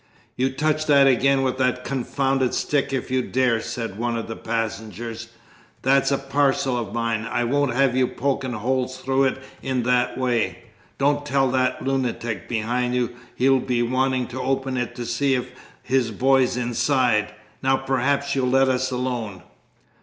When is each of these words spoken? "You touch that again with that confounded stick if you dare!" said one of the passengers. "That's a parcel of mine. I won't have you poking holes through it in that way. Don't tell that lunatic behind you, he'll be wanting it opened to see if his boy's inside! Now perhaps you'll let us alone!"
"You 0.35 0.49
touch 0.49 0.87
that 0.87 1.05
again 1.05 1.43
with 1.43 1.59
that 1.59 1.83
confounded 1.85 2.55
stick 2.55 2.91
if 2.91 3.11
you 3.11 3.21
dare!" 3.21 3.59
said 3.61 3.99
one 3.99 4.17
of 4.17 4.27
the 4.27 4.35
passengers. 4.35 5.27
"That's 5.83 6.09
a 6.09 6.17
parcel 6.17 6.75
of 6.75 6.91
mine. 6.91 7.27
I 7.31 7.43
won't 7.43 7.75
have 7.75 7.95
you 7.95 8.07
poking 8.07 8.53
holes 8.53 8.97
through 8.97 9.25
it 9.25 9.37
in 9.61 9.83
that 9.83 10.17
way. 10.17 10.63
Don't 10.97 11.23
tell 11.23 11.51
that 11.51 11.85
lunatic 11.85 12.49
behind 12.49 12.95
you, 12.95 13.11
he'll 13.35 13.59
be 13.59 13.83
wanting 13.83 14.23
it 14.23 14.33
opened 14.33 14.95
to 14.95 15.05
see 15.05 15.35
if 15.35 15.51
his 15.83 16.09
boy's 16.09 16.57
inside! 16.57 17.35
Now 17.61 17.77
perhaps 17.77 18.33
you'll 18.33 18.49
let 18.49 18.69
us 18.69 18.89
alone!" 18.89 19.43